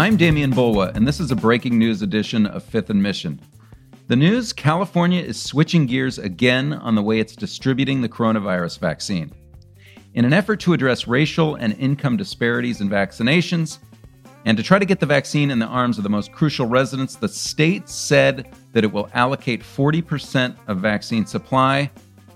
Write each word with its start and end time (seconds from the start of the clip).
I'm 0.00 0.16
Demian 0.16 0.54
Bulwa, 0.54 0.96
and 0.96 1.06
this 1.06 1.20
is 1.20 1.30
a 1.30 1.36
breaking 1.36 1.78
news 1.78 2.00
edition 2.00 2.46
of 2.46 2.64
Fifth 2.64 2.88
and 2.88 3.02
Mission. 3.02 3.38
The 4.08 4.16
news 4.16 4.50
California 4.50 5.20
is 5.20 5.38
switching 5.38 5.84
gears 5.84 6.18
again 6.18 6.72
on 6.72 6.94
the 6.94 7.02
way 7.02 7.20
it's 7.20 7.36
distributing 7.36 8.00
the 8.00 8.08
coronavirus 8.08 8.78
vaccine. 8.78 9.30
In 10.14 10.24
an 10.24 10.32
effort 10.32 10.58
to 10.60 10.72
address 10.72 11.06
racial 11.06 11.56
and 11.56 11.74
income 11.74 12.16
disparities 12.16 12.80
in 12.80 12.88
vaccinations, 12.88 13.80
and 14.46 14.56
to 14.56 14.62
try 14.62 14.78
to 14.78 14.86
get 14.86 15.00
the 15.00 15.04
vaccine 15.04 15.50
in 15.50 15.58
the 15.58 15.66
arms 15.66 15.98
of 15.98 16.02
the 16.02 16.08
most 16.08 16.32
crucial 16.32 16.64
residents, 16.64 17.16
the 17.16 17.28
state 17.28 17.86
said 17.86 18.54
that 18.72 18.84
it 18.84 18.90
will 18.90 19.10
allocate 19.12 19.60
40% 19.60 20.56
of 20.66 20.78
vaccine 20.78 21.26
supply 21.26 21.90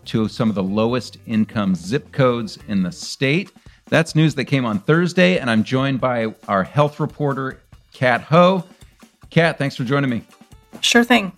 to 0.05 0.29
some 0.29 0.51
of 0.51 0.55
the 0.55 0.63
lowest 0.63 1.17
income 1.27 1.75
zip 1.75 2.13
codes 2.13 2.59
in 2.69 2.83
the 2.83 2.93
state. 2.93 3.53
That's 3.87 4.15
news 4.15 4.35
that 4.37 4.47
came 4.47 4.65
on 4.65 4.81
Thursday, 4.81 5.39
and 5.39 5.51
I'm 5.51 5.63
joined 5.63 6.01
by 6.01 6.35
our 6.49 6.65
health 6.65 7.01
reporter, 7.01 7.61
Kat 7.93 8.23
Ho. 8.23 8.65
Kat, 9.31 9.59
thanks 9.59 9.77
for 9.77 9.85
joining 9.85 10.11
me. 10.11 10.23
Sure 10.81 11.05
thing. 11.05 11.33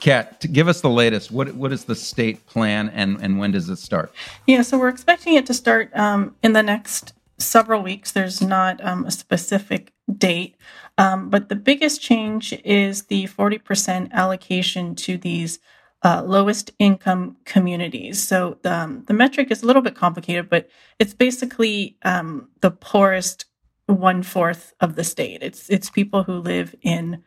Kat, 0.00 0.44
give 0.52 0.66
us 0.66 0.80
the 0.80 0.90
latest. 0.90 1.30
What 1.30 1.54
what 1.54 1.72
is 1.72 1.84
the 1.84 1.94
state 1.94 2.44
plan, 2.46 2.88
and 2.88 3.18
and 3.22 3.38
when 3.38 3.52
does 3.52 3.68
it 3.68 3.76
start? 3.76 4.12
Yeah, 4.46 4.62
so 4.62 4.78
we're 4.78 4.88
expecting 4.88 5.34
it 5.34 5.46
to 5.46 5.54
start 5.54 5.94
um, 5.96 6.34
in 6.42 6.54
the 6.54 6.62
next 6.62 7.12
several 7.38 7.82
weeks. 7.82 8.10
There's 8.10 8.42
not 8.42 8.84
um, 8.84 9.06
a 9.06 9.12
specific 9.12 9.92
date, 10.18 10.56
um, 10.98 11.30
but 11.30 11.48
the 11.48 11.54
biggest 11.56 12.00
change 12.00 12.52
is 12.64 13.04
the 13.04 13.24
40% 13.24 14.10
allocation 14.12 14.94
to 14.96 15.16
these 15.16 15.60
uh, 16.04 16.22
lowest 16.24 16.72
income 16.78 17.36
communities. 17.44 18.22
So 18.22 18.58
um, 18.64 19.04
the 19.06 19.14
metric 19.14 19.50
is 19.50 19.62
a 19.62 19.66
little 19.66 19.82
bit 19.82 19.94
complicated, 19.94 20.48
but 20.48 20.68
it's 20.98 21.14
basically 21.14 21.96
um, 22.02 22.48
the 22.60 22.70
poorest 22.70 23.46
one 23.86 24.22
fourth 24.22 24.72
of 24.80 24.96
the 24.96 25.04
state. 25.04 25.42
It's 25.42 25.68
it's 25.68 25.90
people 25.90 26.22
who 26.22 26.34
live 26.34 26.74
in 26.82 27.22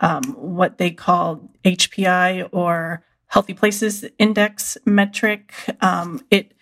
um, 0.00 0.22
what 0.36 0.78
they 0.78 0.90
call 0.90 1.50
HPI 1.64 2.48
or 2.52 3.04
Healthy 3.26 3.54
Places 3.54 4.04
Index 4.18 4.78
metric. 4.84 5.54
Um, 5.80 6.20
it 6.30 6.54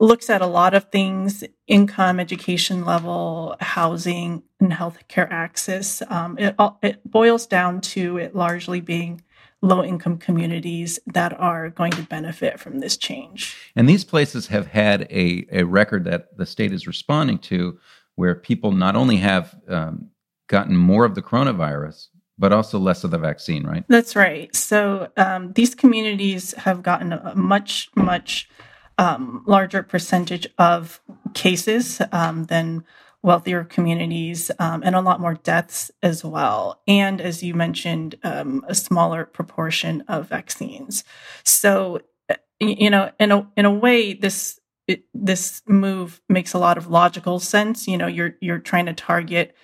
looks 0.00 0.30
at 0.30 0.42
a 0.42 0.46
lot 0.46 0.74
of 0.74 0.90
things 0.90 1.44
income, 1.66 2.18
education 2.18 2.84
level, 2.84 3.56
housing, 3.60 4.42
and 4.58 4.72
healthcare 4.72 5.30
access. 5.30 6.02
Um, 6.08 6.38
it, 6.38 6.56
it 6.82 7.08
boils 7.08 7.46
down 7.46 7.80
to 7.82 8.16
it 8.16 8.34
largely 8.34 8.80
being 8.80 9.22
low 9.62 9.84
income 9.84 10.16
communities 10.16 10.98
that 11.06 11.38
are 11.38 11.70
going 11.70 11.92
to 11.92 12.02
benefit 12.02 12.58
from 12.58 12.80
this 12.80 12.96
change. 12.96 13.56
And 13.76 13.88
these 13.88 14.04
places 14.04 14.46
have 14.46 14.66
had 14.66 15.02
a, 15.10 15.46
a 15.52 15.64
record 15.64 16.04
that 16.04 16.36
the 16.36 16.46
state 16.46 16.72
is 16.72 16.86
responding 16.86 17.38
to 17.40 17.78
where 18.14 18.34
people 18.34 18.72
not 18.72 18.96
only 18.96 19.16
have 19.16 19.54
um, 19.68 20.08
gotten 20.48 20.76
more 20.76 21.04
of 21.04 21.14
the 21.14 21.22
coronavirus, 21.22 22.08
but 22.38 22.52
also 22.52 22.78
less 22.78 23.04
of 23.04 23.10
the 23.10 23.18
vaccine, 23.18 23.66
right? 23.66 23.84
That's 23.88 24.16
right. 24.16 24.54
So 24.56 25.08
um, 25.18 25.52
these 25.52 25.74
communities 25.74 26.54
have 26.54 26.82
gotten 26.82 27.12
a 27.12 27.34
much, 27.34 27.90
much 27.94 28.48
um, 28.96 29.44
larger 29.46 29.82
percentage 29.82 30.46
of 30.58 31.02
cases 31.34 32.00
um, 32.12 32.44
than 32.44 32.84
wealthier 33.22 33.64
communities 33.64 34.50
um, 34.58 34.82
and 34.84 34.94
a 34.94 35.00
lot 35.00 35.20
more 35.20 35.34
deaths 35.34 35.90
as 36.02 36.24
well. 36.24 36.80
And 36.88 37.20
as 37.20 37.42
you 37.42 37.54
mentioned, 37.54 38.16
um, 38.24 38.64
a 38.66 38.74
smaller 38.74 39.24
proportion 39.26 40.02
of 40.08 40.28
vaccines. 40.28 41.04
So, 41.44 42.00
uh, 42.30 42.36
you 42.58 42.90
know, 42.90 43.10
in 43.18 43.30
a, 43.30 43.50
in 43.56 43.64
a 43.66 43.72
way, 43.72 44.14
this 44.14 44.58
it, 44.86 45.04
this 45.14 45.62
move 45.68 46.20
makes 46.28 46.52
a 46.52 46.58
lot 46.58 46.76
of 46.76 46.88
logical 46.88 47.38
sense. 47.38 47.86
You 47.86 47.96
know, 47.96 48.08
you're 48.08 48.36
you're 48.40 48.58
trying 48.58 48.86
to 48.86 48.92
target 48.92 49.54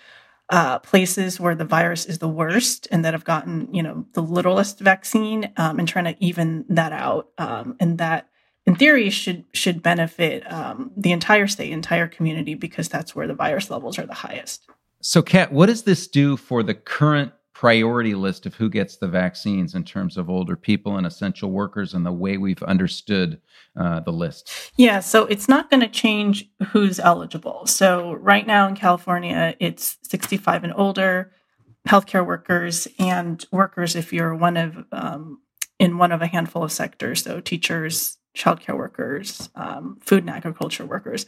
uh, 0.50 0.78
places 0.78 1.40
where 1.40 1.54
the 1.54 1.64
virus 1.64 2.06
is 2.06 2.18
the 2.18 2.28
worst 2.28 2.86
and 2.92 3.04
that 3.04 3.14
have 3.14 3.24
gotten 3.24 3.72
you 3.74 3.82
know 3.82 4.06
the 4.12 4.22
littlest 4.22 4.78
vaccine 4.78 5.52
um, 5.56 5.78
and 5.78 5.88
trying 5.88 6.04
to 6.04 6.16
even 6.24 6.64
that 6.68 6.92
out 6.92 7.30
um, 7.38 7.76
and 7.80 7.98
that 7.98 8.28
in 8.66 8.74
theory 8.74 9.10
should 9.10 9.44
should 9.52 9.82
benefit 9.82 10.50
um, 10.52 10.90
the 10.96 11.12
entire 11.12 11.46
state 11.46 11.72
entire 11.72 12.08
community 12.08 12.54
because 12.54 12.88
that's 12.88 13.14
where 13.14 13.26
the 13.26 13.34
virus 13.34 13.70
levels 13.70 13.98
are 13.98 14.06
the 14.06 14.14
highest 14.14 14.66
so 15.00 15.22
kat 15.22 15.52
what 15.52 15.66
does 15.66 15.84
this 15.84 16.06
do 16.06 16.36
for 16.36 16.62
the 16.62 16.74
current 16.74 17.32
priority 17.56 18.14
list 18.14 18.44
of 18.44 18.54
who 18.54 18.68
gets 18.68 18.98
the 18.98 19.08
vaccines 19.08 19.74
in 19.74 19.82
terms 19.82 20.18
of 20.18 20.28
older 20.28 20.56
people 20.56 20.98
and 20.98 21.06
essential 21.06 21.50
workers 21.50 21.94
and 21.94 22.04
the 22.04 22.12
way 22.12 22.36
we've 22.36 22.62
understood 22.62 23.40
uh, 23.80 23.98
the 24.00 24.12
list? 24.12 24.72
Yeah, 24.76 25.00
so 25.00 25.24
it's 25.24 25.48
not 25.48 25.70
going 25.70 25.80
to 25.80 25.88
change 25.88 26.50
who's 26.68 27.00
eligible. 27.00 27.64
So 27.64 28.12
right 28.12 28.46
now 28.46 28.68
in 28.68 28.74
California, 28.74 29.56
it's 29.58 29.96
65 30.02 30.64
and 30.64 30.74
older, 30.76 31.32
healthcare 31.88 32.26
workers, 32.26 32.88
and 32.98 33.42
workers 33.50 33.96
if 33.96 34.12
you're 34.12 34.34
one 34.34 34.58
of 34.58 34.84
um, 34.92 35.40
in 35.78 35.96
one 35.96 36.12
of 36.12 36.20
a 36.20 36.26
handful 36.26 36.62
of 36.62 36.72
sectors, 36.72 37.22
so 37.22 37.40
teachers, 37.40 38.18
childcare 38.36 38.76
workers, 38.76 39.48
um, 39.54 39.98
food 40.00 40.22
and 40.22 40.30
agriculture 40.30 40.84
workers. 40.84 41.26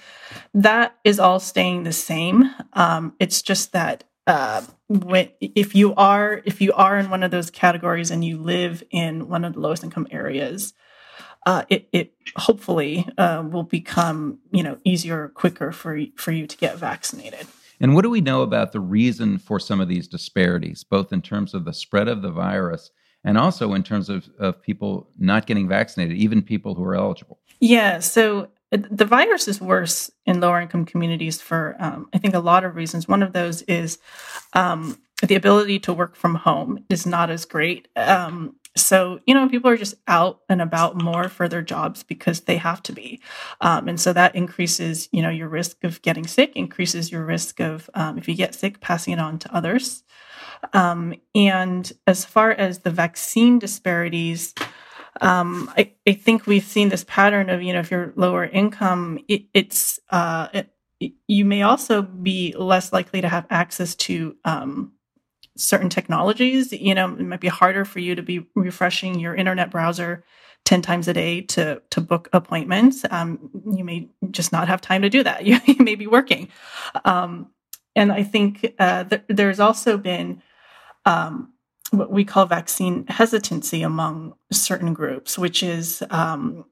That 0.54 0.96
is 1.02 1.18
all 1.18 1.40
staying 1.40 1.82
the 1.82 1.92
same. 1.92 2.54
Um, 2.74 3.14
it's 3.18 3.42
just 3.42 3.72
that 3.72 4.04
uh, 4.26 4.62
when 4.88 5.30
if 5.40 5.74
you 5.74 5.94
are 5.94 6.42
if 6.44 6.60
you 6.60 6.72
are 6.74 6.98
in 6.98 7.08
one 7.10 7.22
of 7.22 7.30
those 7.30 7.50
categories 7.50 8.10
and 8.10 8.24
you 8.24 8.36
live 8.36 8.82
in 8.90 9.28
one 9.28 9.44
of 9.44 9.54
the 9.54 9.60
lowest 9.60 9.82
income 9.82 10.06
areas, 10.10 10.74
uh, 11.46 11.64
it, 11.70 11.88
it 11.92 12.12
hopefully 12.36 13.08
uh, 13.16 13.42
will 13.50 13.62
become 13.62 14.38
you 14.52 14.62
know 14.62 14.78
easier, 14.84 15.28
quicker 15.28 15.72
for 15.72 15.98
for 16.16 16.30
you 16.30 16.46
to 16.46 16.56
get 16.58 16.76
vaccinated. 16.76 17.46
And 17.80 17.94
what 17.94 18.02
do 18.02 18.10
we 18.10 18.20
know 18.20 18.42
about 18.42 18.72
the 18.72 18.80
reason 18.80 19.38
for 19.38 19.60
some 19.60 19.80
of 19.80 19.88
these 19.88 20.08
disparities, 20.08 20.84
both 20.84 21.12
in 21.12 21.22
terms 21.22 21.54
of 21.54 21.64
the 21.64 21.72
spread 21.72 22.08
of 22.08 22.22
the 22.22 22.30
virus 22.30 22.90
and 23.24 23.36
also 23.36 23.74
in 23.74 23.82
terms 23.82 24.08
of, 24.08 24.28
of 24.38 24.62
people 24.62 25.08
not 25.18 25.46
getting 25.46 25.68
vaccinated, 25.68 26.16
even 26.16 26.42
people 26.42 26.74
who 26.74 26.84
are 26.84 26.94
eligible? 26.94 27.38
Yeah, 27.60 27.98
so 27.98 28.48
the 28.70 29.04
virus 29.04 29.48
is 29.48 29.60
worse 29.60 30.10
in 30.26 30.40
lower 30.40 30.60
income 30.60 30.84
communities 30.84 31.40
for 31.40 31.74
um, 31.78 32.08
i 32.14 32.18
think 32.18 32.34
a 32.34 32.38
lot 32.38 32.64
of 32.64 32.76
reasons. 32.76 33.08
One 33.08 33.22
of 33.22 33.32
those 33.32 33.62
is 33.62 33.98
um, 34.52 34.98
the 35.22 35.34
ability 35.34 35.78
to 35.80 35.92
work 35.92 36.16
from 36.16 36.34
home 36.34 36.84
is 36.90 37.06
not 37.06 37.30
as 37.30 37.44
great. 37.44 37.88
Um, 37.96 38.56
so 38.76 39.20
you 39.26 39.34
know 39.34 39.48
people 39.48 39.70
are 39.70 39.76
just 39.76 39.94
out 40.06 40.40
and 40.48 40.60
about 40.60 41.00
more 41.00 41.28
for 41.28 41.48
their 41.48 41.62
jobs 41.62 42.02
because 42.02 42.42
they 42.42 42.56
have 42.58 42.82
to 42.84 42.92
be. 42.92 43.20
Um, 43.60 43.88
and 43.88 44.00
so 44.00 44.12
that 44.12 44.34
increases 44.34 45.08
you 45.12 45.22
know 45.22 45.30
your 45.30 45.48
risk 45.48 45.82
of 45.82 46.02
getting 46.02 46.26
sick 46.26 46.52
increases 46.54 47.10
your 47.10 47.24
risk 47.24 47.60
of 47.60 47.88
um, 47.94 48.18
if 48.18 48.28
you 48.28 48.34
get 48.34 48.54
sick 48.54 48.80
passing 48.80 49.14
it 49.14 49.18
on 49.18 49.38
to 49.40 49.54
others 49.54 50.04
um, 50.72 51.14
and 51.34 51.92
as 52.06 52.24
far 52.24 52.50
as 52.50 52.80
the 52.80 52.90
vaccine 52.90 53.58
disparities 53.58 54.54
um, 55.20 55.72
I, 55.76 55.92
I, 56.06 56.12
think 56.12 56.46
we've 56.46 56.64
seen 56.64 56.90
this 56.90 57.04
pattern 57.04 57.50
of 57.50 57.62
you 57.62 57.72
know 57.72 57.80
if 57.80 57.90
you're 57.90 58.12
lower 58.16 58.44
income 58.44 59.18
it, 59.28 59.44
it's 59.52 59.98
uh, 60.10 60.48
it, 60.52 60.70
you 61.26 61.44
may 61.44 61.62
also 61.62 62.02
be 62.02 62.54
less 62.56 62.92
likely 62.92 63.20
to 63.20 63.28
have 63.28 63.46
access 63.50 63.94
to 63.96 64.36
um, 64.44 64.92
certain 65.56 65.88
technologies. 65.88 66.72
You 66.72 66.94
know 66.94 67.06
it 67.06 67.20
might 67.20 67.40
be 67.40 67.48
harder 67.48 67.84
for 67.84 67.98
you 67.98 68.14
to 68.14 68.22
be 68.22 68.46
refreshing 68.54 69.18
your 69.18 69.34
internet 69.34 69.70
browser 69.70 70.24
10 70.64 70.82
times 70.82 71.08
a 71.08 71.12
day 71.12 71.40
to 71.42 71.82
to 71.90 72.00
book 72.00 72.28
appointments. 72.32 73.04
Um, 73.10 73.50
you 73.72 73.84
may 73.84 74.08
just 74.30 74.52
not 74.52 74.68
have 74.68 74.80
time 74.80 75.02
to 75.02 75.10
do 75.10 75.22
that. 75.22 75.44
You, 75.44 75.58
you 75.66 75.84
may 75.84 75.94
be 75.94 76.06
working. 76.06 76.48
Um, 77.04 77.50
and 77.96 78.12
i 78.12 78.22
think 78.22 78.74
uh, 78.78 79.04
th- 79.04 79.22
there's 79.28 79.58
also 79.58 79.96
been 79.96 80.42
um, 81.08 81.54
what 81.90 82.12
we 82.12 82.24
call 82.24 82.44
vaccine 82.44 83.06
hesitancy 83.06 83.82
among 83.82 84.34
certain 84.52 84.92
groups, 84.92 85.38
which 85.38 85.62
is 85.62 86.02
um, 86.10 86.66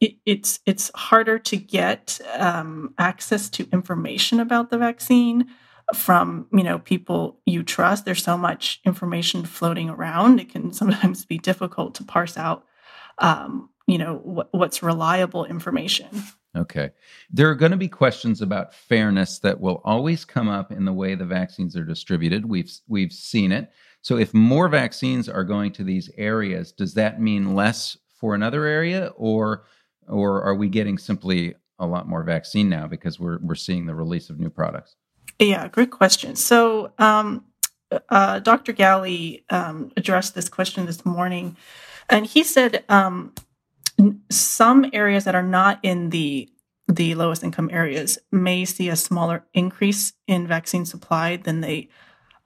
it, 0.00 0.14
it's 0.26 0.58
it's 0.66 0.90
harder 0.94 1.38
to 1.38 1.56
get 1.56 2.20
um, 2.36 2.92
access 2.98 3.48
to 3.50 3.68
information 3.72 4.40
about 4.40 4.70
the 4.70 4.78
vaccine 4.78 5.46
from 5.94 6.48
you 6.52 6.64
know 6.64 6.80
people 6.80 7.40
you 7.46 7.62
trust. 7.62 8.04
There's 8.04 8.22
so 8.22 8.36
much 8.36 8.80
information 8.84 9.44
floating 9.44 9.90
around; 9.90 10.40
it 10.40 10.50
can 10.50 10.72
sometimes 10.72 11.24
be 11.24 11.38
difficult 11.38 11.94
to 11.96 12.04
parse 12.04 12.36
out. 12.36 12.64
Um, 13.18 13.70
you 13.86 13.98
know 13.98 14.16
what, 14.16 14.48
what's 14.50 14.82
reliable 14.82 15.44
information. 15.44 16.08
Okay. 16.56 16.90
There 17.30 17.48
are 17.50 17.54
going 17.54 17.72
to 17.72 17.76
be 17.76 17.88
questions 17.88 18.40
about 18.40 18.74
fairness 18.74 19.38
that 19.40 19.60
will 19.60 19.80
always 19.84 20.24
come 20.24 20.48
up 20.48 20.72
in 20.72 20.84
the 20.84 20.92
way 20.92 21.14
the 21.14 21.24
vaccines 21.24 21.76
are 21.76 21.84
distributed. 21.84 22.46
We've 22.46 22.72
we've 22.88 23.12
seen 23.12 23.52
it. 23.52 23.70
So 24.02 24.16
if 24.16 24.32
more 24.32 24.68
vaccines 24.68 25.28
are 25.28 25.44
going 25.44 25.72
to 25.72 25.84
these 25.84 26.10
areas, 26.16 26.72
does 26.72 26.94
that 26.94 27.20
mean 27.20 27.54
less 27.54 27.96
for 28.18 28.34
another 28.34 28.64
area 28.64 29.12
or 29.16 29.64
or 30.08 30.42
are 30.42 30.54
we 30.54 30.68
getting 30.68 30.98
simply 30.98 31.54
a 31.78 31.86
lot 31.86 32.08
more 32.08 32.24
vaccine 32.24 32.68
now 32.68 32.86
because 32.86 33.20
we're 33.20 33.38
we're 33.42 33.54
seeing 33.54 33.86
the 33.86 33.94
release 33.94 34.30
of 34.30 34.40
new 34.40 34.50
products? 34.50 34.96
Yeah, 35.38 35.68
great 35.68 35.90
question. 35.90 36.34
So 36.34 36.92
um, 36.98 37.44
uh, 38.08 38.40
Dr. 38.40 38.72
Ghaly 38.72 39.44
um, 39.50 39.92
addressed 39.96 40.34
this 40.34 40.48
question 40.48 40.86
this 40.86 41.04
morning, 41.04 41.56
and 42.08 42.26
he 42.26 42.42
said 42.42 42.84
um, 42.88 43.32
some 44.30 44.86
areas 44.92 45.24
that 45.24 45.34
are 45.34 45.42
not 45.42 45.80
in 45.82 46.10
the 46.10 46.48
the 46.90 47.14
lowest 47.14 47.44
income 47.44 47.68
areas 47.70 48.18
may 48.32 48.64
see 48.64 48.88
a 48.88 48.96
smaller 48.96 49.44
increase 49.52 50.14
in 50.26 50.46
vaccine 50.46 50.86
supply 50.86 51.36
than 51.36 51.60
they 51.60 51.88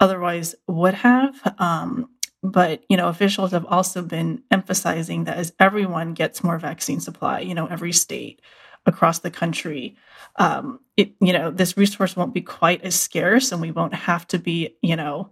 otherwise 0.00 0.56
would 0.66 0.94
have. 0.94 1.54
Um, 1.58 2.08
but 2.43 2.82
you 2.88 2.96
know, 2.96 3.08
officials 3.08 3.52
have 3.52 3.64
also 3.66 4.02
been 4.02 4.43
emphasizing 4.50 5.25
that 5.25 5.37
as 5.37 5.52
everyone 5.60 6.14
gets 6.14 6.43
more 6.43 6.58
vaccine 6.58 6.99
supply, 6.99 7.40
you 7.40 7.55
know, 7.55 7.66
every 7.66 7.93
state 7.93 8.43
across 8.84 9.20
the 9.20 9.31
country, 9.31 9.96
um, 10.37 10.81
it 10.96 11.12
you 11.20 11.32
know, 11.32 11.52
this 11.52 11.76
resource 11.76 12.16
won't 12.16 12.34
be 12.34 12.43
quite 12.43 12.82
as 12.82 12.98
scarce, 12.98 13.52
and 13.52 13.60
we 13.60 13.70
won't 13.70 13.94
have 13.94 14.26
to 14.28 14.38
be, 14.40 14.76
you 14.82 14.96
know, 14.96 15.31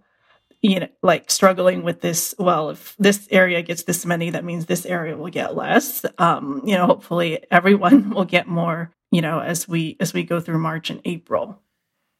you 0.61 0.79
know, 0.79 0.87
like 1.01 1.31
struggling 1.31 1.83
with 1.83 2.01
this. 2.01 2.35
Well, 2.37 2.71
if 2.71 2.95
this 2.99 3.27
area 3.31 3.61
gets 3.61 3.83
this 3.83 4.05
many, 4.05 4.29
that 4.29 4.45
means 4.45 4.65
this 4.65 4.85
area 4.85 5.17
will 5.17 5.29
get 5.29 5.55
less. 5.55 6.05
Um, 6.17 6.61
you 6.65 6.75
know, 6.75 6.85
hopefully 6.85 7.43
everyone 7.49 8.09
will 8.15 8.25
get 8.25 8.47
more. 8.47 8.93
You 9.11 9.21
know, 9.21 9.39
as 9.39 9.67
we 9.67 9.97
as 9.99 10.13
we 10.13 10.23
go 10.23 10.39
through 10.39 10.59
March 10.59 10.89
and 10.89 11.01
April. 11.03 11.61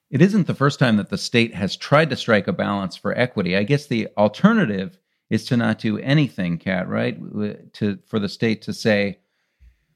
It 0.09 0.21
isn't 0.21 0.47
the 0.47 0.53
first 0.53 0.77
time 0.77 0.97
that 0.97 1.09
the 1.09 1.17
state 1.17 1.53
has 1.53 1.77
tried 1.77 2.09
to 2.09 2.17
strike 2.17 2.47
a 2.47 2.53
balance 2.53 2.97
for 2.97 3.17
equity. 3.17 3.55
I 3.55 3.63
guess 3.63 3.87
the 3.87 4.09
alternative 4.17 4.97
is 5.29 5.45
to 5.45 5.55
not 5.55 5.79
do 5.79 5.97
anything, 5.99 6.57
Kat, 6.57 6.89
right? 6.89 7.17
To 7.75 7.97
for 8.05 8.19
the 8.19 8.27
state 8.27 8.61
to 8.63 8.73
say, 8.73 9.19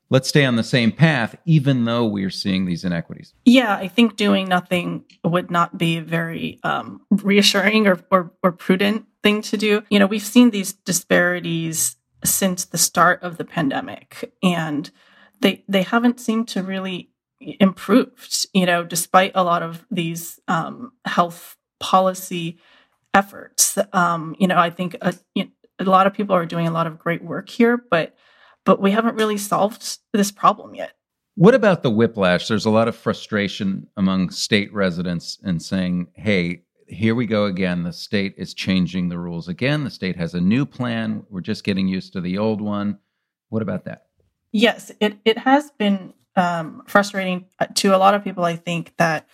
let's 0.09 0.29
stay 0.29 0.45
on 0.45 0.55
the 0.55 0.63
same 0.63 0.91
path, 0.91 1.35
even 1.45 1.85
though 1.85 2.05
we're 2.05 2.29
seeing 2.29 2.65
these 2.65 2.83
inequities. 2.83 3.33
Yeah, 3.45 3.75
I 3.75 3.87
think 3.87 4.15
doing 4.15 4.47
nothing 4.47 5.05
would 5.23 5.49
not 5.49 5.77
be 5.77 5.97
a 5.97 6.01
very 6.01 6.59
um, 6.63 7.01
reassuring 7.09 7.87
or, 7.87 7.99
or, 8.11 8.31
or 8.43 8.51
prudent 8.51 9.05
thing 9.23 9.41
to 9.43 9.57
do. 9.57 9.83
You 9.89 9.99
know, 9.99 10.07
we've 10.07 10.21
seen 10.21 10.51
these 10.51 10.73
disparities 10.73 11.95
since 12.23 12.65
the 12.65 12.77
start 12.77 13.21
of 13.23 13.37
the 13.37 13.45
pandemic, 13.45 14.33
and 14.41 14.89
they 15.41 15.63
they 15.67 15.83
haven't 15.83 16.19
seemed 16.19 16.47
to 16.49 16.63
really 16.63 17.11
improved, 17.39 18.47
you 18.53 18.65
know, 18.65 18.83
despite 18.83 19.31
a 19.35 19.43
lot 19.43 19.61
of 19.61 19.85
these 19.91 20.39
um, 20.47 20.91
health 21.05 21.57
policy 21.79 22.57
efforts. 23.13 23.77
Um, 23.93 24.35
you 24.39 24.47
know, 24.47 24.57
I 24.57 24.69
think 24.69 24.95
a, 25.01 25.13
know, 25.35 25.49
a 25.79 25.83
lot 25.83 26.07
of 26.07 26.13
people 26.13 26.35
are 26.35 26.45
doing 26.45 26.67
a 26.67 26.71
lot 26.71 26.87
of 26.87 26.97
great 26.97 27.23
work 27.23 27.49
here, 27.49 27.77
but 27.77 28.15
but 28.65 28.81
we 28.81 28.91
haven't 28.91 29.15
really 29.15 29.37
solved 29.37 29.99
this 30.11 30.31
problem 30.31 30.75
yet. 30.75 30.93
What 31.35 31.55
about 31.55 31.83
the 31.83 31.91
whiplash? 31.91 32.47
There's 32.47 32.65
a 32.65 32.69
lot 32.69 32.87
of 32.87 32.95
frustration 32.95 33.87
among 33.97 34.29
state 34.29 34.73
residents 34.73 35.37
in 35.43 35.59
saying, 35.59 36.07
"Hey, 36.13 36.63
here 36.87 37.15
we 37.15 37.25
go 37.25 37.45
again. 37.45 37.83
The 37.83 37.93
state 37.93 38.35
is 38.37 38.53
changing 38.53 39.09
the 39.09 39.19
rules 39.19 39.47
again. 39.47 39.83
The 39.83 39.89
state 39.89 40.15
has 40.15 40.33
a 40.33 40.41
new 40.41 40.65
plan. 40.65 41.25
We're 41.29 41.41
just 41.41 41.63
getting 41.63 41.87
used 41.87 42.13
to 42.13 42.21
the 42.21 42.37
old 42.37 42.61
one." 42.61 42.99
What 43.49 43.61
about 43.61 43.85
that? 43.85 44.04
Yes, 44.57 44.89
it 45.01 45.17
it 45.25 45.39
has 45.39 45.69
been 45.71 46.13
um, 46.37 46.83
frustrating 46.87 47.43
to 47.73 47.93
a 47.93 47.97
lot 47.97 48.13
of 48.13 48.23
people. 48.23 48.45
I 48.45 48.55
think 48.55 48.93
that 48.95 49.27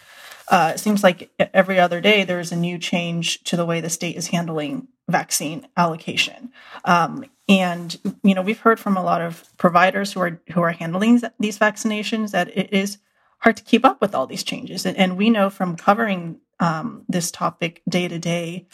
uh, 0.49 0.71
it 0.73 0.79
seems 0.79 1.03
like 1.03 1.29
every 1.53 1.79
other 1.79 2.01
day 2.01 2.23
there's 2.23 2.51
a 2.51 2.55
new 2.55 2.79
change 2.79 3.43
to 3.43 3.55
the 3.55 3.63
way 3.63 3.81
the 3.81 3.89
state 3.91 4.15
is 4.15 4.29
handling 4.29 4.87
vaccine 5.07 5.67
allocation. 5.77 6.51
Um, 6.85 7.25
and 7.47 7.95
you 8.23 8.33
know, 8.33 8.41
we've 8.41 8.61
heard 8.61 8.79
from 8.79 8.97
a 8.97 9.03
lot 9.03 9.21
of 9.21 9.45
providers 9.57 10.11
who 10.11 10.21
are 10.21 10.41
who 10.53 10.61
are 10.61 10.71
handling 10.71 11.21
these 11.39 11.59
vaccinations 11.59 12.31
that 12.31 12.57
it 12.57 12.73
is 12.73 12.97
hard 13.41 13.57
to 13.57 13.63
keep 13.63 13.85
up 13.85 14.01
with 14.01 14.15
all 14.15 14.25
these 14.25 14.43
changes. 14.43 14.87
And, 14.87 14.97
and 14.97 15.17
we 15.19 15.29
know 15.29 15.51
from 15.51 15.75
covering 15.75 16.39
um, 16.59 17.05
this 17.07 17.29
topic 17.29 17.83
day 17.87 18.07
to 18.07 18.17
day, 18.17 18.65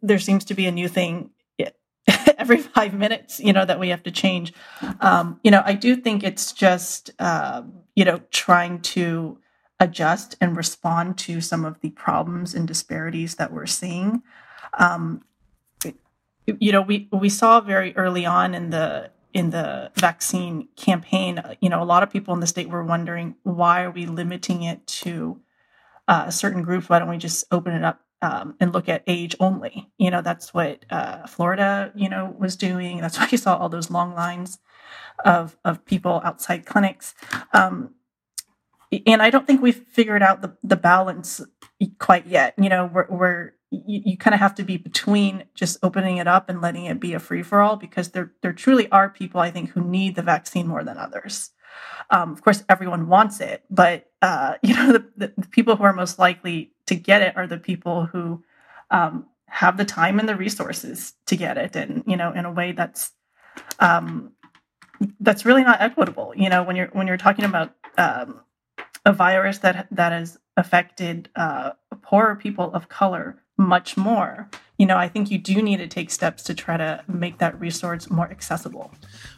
there 0.00 0.18
seems 0.18 0.46
to 0.46 0.54
be 0.54 0.64
a 0.64 0.72
new 0.72 0.88
thing 0.88 1.32
every 2.38 2.58
five 2.58 2.94
minutes, 2.94 3.40
you 3.40 3.52
know, 3.52 3.64
that 3.64 3.78
we 3.78 3.88
have 3.88 4.02
to 4.04 4.10
change. 4.10 4.52
Um, 5.00 5.40
you 5.42 5.50
know, 5.50 5.62
I 5.64 5.74
do 5.74 5.96
think 5.96 6.22
it's 6.22 6.52
just, 6.52 7.10
uh, 7.18 7.62
you 7.94 8.04
know, 8.04 8.20
trying 8.30 8.80
to 8.82 9.38
adjust 9.78 10.36
and 10.40 10.56
respond 10.56 11.16
to 11.18 11.40
some 11.40 11.64
of 11.64 11.80
the 11.80 11.90
problems 11.90 12.54
and 12.54 12.68
disparities 12.68 13.36
that 13.36 13.52
we're 13.52 13.66
seeing. 13.66 14.22
Um, 14.78 15.22
you 16.58 16.72
know, 16.72 16.82
we 16.82 17.08
we 17.12 17.28
saw 17.28 17.60
very 17.60 17.96
early 17.96 18.26
on 18.26 18.54
in 18.54 18.70
the 18.70 19.10
in 19.32 19.50
the 19.50 19.90
vaccine 19.94 20.68
campaign, 20.76 21.40
you 21.60 21.68
know, 21.68 21.82
a 21.82 21.84
lot 21.84 22.02
of 22.02 22.10
people 22.10 22.34
in 22.34 22.40
the 22.40 22.46
state 22.46 22.68
were 22.68 22.82
wondering 22.82 23.36
why 23.44 23.82
are 23.82 23.90
we 23.90 24.06
limiting 24.06 24.62
it 24.62 24.84
to 24.86 25.40
uh, 26.08 26.30
certain 26.30 26.62
groups? 26.62 26.88
Why 26.88 26.98
don't 26.98 27.08
we 27.08 27.18
just 27.18 27.44
open 27.52 27.74
it 27.74 27.84
up 27.84 28.00
um, 28.22 28.54
and 28.60 28.72
look 28.72 28.88
at 28.88 29.02
age 29.06 29.34
only. 29.40 29.90
You 29.98 30.10
know, 30.10 30.22
that's 30.22 30.52
what 30.52 30.84
uh, 30.90 31.26
Florida, 31.26 31.92
you 31.94 32.08
know, 32.08 32.34
was 32.38 32.56
doing. 32.56 32.98
That's 33.00 33.18
why 33.18 33.28
you 33.30 33.38
saw 33.38 33.56
all 33.56 33.68
those 33.68 33.90
long 33.90 34.14
lines 34.14 34.58
of 35.24 35.56
of 35.64 35.84
people 35.84 36.20
outside 36.24 36.66
clinics. 36.66 37.14
Um, 37.52 37.94
and 39.06 39.22
I 39.22 39.30
don't 39.30 39.46
think 39.46 39.62
we've 39.62 39.84
figured 39.86 40.22
out 40.22 40.42
the, 40.42 40.56
the 40.64 40.76
balance 40.76 41.40
quite 41.98 42.26
yet. 42.26 42.54
You 42.58 42.68
know, 42.68 42.90
we're, 42.92 43.06
we're 43.08 43.52
you, 43.70 44.02
you 44.04 44.16
kind 44.16 44.34
of 44.34 44.40
have 44.40 44.54
to 44.56 44.64
be 44.64 44.76
between 44.76 45.44
just 45.54 45.78
opening 45.82 46.16
it 46.16 46.26
up 46.26 46.48
and 46.48 46.60
letting 46.60 46.86
it 46.86 46.98
be 46.98 47.14
a 47.14 47.20
free 47.20 47.42
for 47.42 47.60
all 47.60 47.76
because 47.76 48.10
there 48.10 48.32
there 48.42 48.52
truly 48.52 48.90
are 48.90 49.08
people 49.08 49.40
I 49.40 49.50
think 49.50 49.70
who 49.70 49.80
need 49.80 50.16
the 50.16 50.22
vaccine 50.22 50.66
more 50.66 50.84
than 50.84 50.98
others. 50.98 51.50
Um, 52.10 52.32
of 52.32 52.42
course, 52.42 52.64
everyone 52.68 53.06
wants 53.06 53.40
it, 53.40 53.64
but 53.70 54.10
uh, 54.22 54.54
you 54.62 54.74
know 54.74 54.92
the, 54.92 55.06
the, 55.16 55.32
the, 55.36 55.48
people 55.48 55.76
who 55.76 55.84
are 55.84 55.92
most 55.92 56.18
likely 56.18 56.72
to 56.90 56.96
get 56.96 57.22
it 57.22 57.36
are 57.36 57.46
the 57.46 57.56
people 57.56 58.06
who 58.06 58.42
um, 58.90 59.26
have 59.46 59.76
the 59.76 59.84
time 59.84 60.18
and 60.18 60.28
the 60.28 60.34
resources 60.34 61.14
to 61.26 61.36
get 61.36 61.56
it, 61.56 61.76
and 61.76 62.02
you 62.04 62.16
know 62.16 62.32
in 62.32 62.44
a 62.44 62.52
way 62.52 62.72
that's 62.72 63.12
um, 63.78 64.32
that's 65.20 65.46
really 65.46 65.62
not 65.62 65.80
equitable. 65.80 66.32
You 66.36 66.48
know 66.48 66.64
when 66.64 66.74
you're 66.74 66.88
when 66.88 67.06
you're 67.06 67.16
talking 67.16 67.44
about 67.44 67.76
um, 67.96 68.40
a 69.06 69.12
virus 69.12 69.58
that 69.58 69.86
that 69.92 70.10
has 70.10 70.36
affected 70.56 71.28
uh, 71.36 71.70
poorer 72.02 72.34
people 72.34 72.72
of 72.74 72.88
color 72.88 73.40
much 73.56 73.94
more 73.94 74.48
you 74.78 74.86
know 74.86 74.96
i 74.96 75.06
think 75.06 75.30
you 75.30 75.36
do 75.36 75.60
need 75.60 75.76
to 75.76 75.86
take 75.86 76.10
steps 76.10 76.42
to 76.42 76.54
try 76.54 76.78
to 76.78 77.04
make 77.06 77.36
that 77.36 77.60
resource 77.60 78.08
more 78.08 78.30
accessible. 78.30 78.90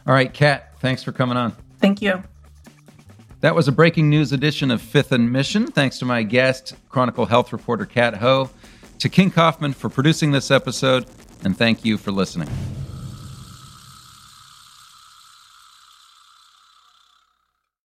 All 0.07 0.13
right 0.13 0.33
kat 0.33 0.79
thanks 0.79 1.03
for 1.03 1.11
coming 1.11 1.35
on. 1.35 1.51
Thank 1.79 2.01
you 2.01 2.23
that 3.43 3.53
was 3.53 3.67
a 3.67 3.73
breaking 3.73 4.09
news 4.09 4.31
edition 4.31 4.71
of 4.71 4.81
Fifth 4.81 5.11
and 5.11 5.29
Mission. 5.29 5.67
Thanks 5.67 5.99
to 5.99 6.05
my 6.05 6.23
guest, 6.23 6.75
Chronicle 6.87 7.25
Health 7.25 7.51
reporter 7.51 7.85
Kat 7.85 8.15
Ho, 8.15 8.49
to 8.99 9.09
King 9.09 9.31
Kaufman 9.31 9.73
for 9.73 9.89
producing 9.89 10.31
this 10.31 10.49
episode, 10.49 11.05
and 11.43 11.57
thank 11.57 11.83
you 11.83 11.97
for 11.97 12.13
listening. 12.13 12.47